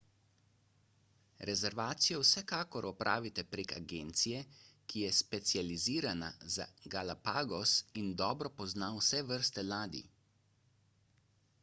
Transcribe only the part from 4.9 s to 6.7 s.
ki je specializirana za